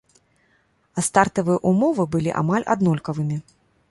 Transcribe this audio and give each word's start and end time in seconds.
А 1.01 1.03
стартавыя 1.07 1.59
ўмовы 1.73 2.03
былі 2.15 2.31
амаль 2.41 2.65
аднолькавымі. 2.75 3.37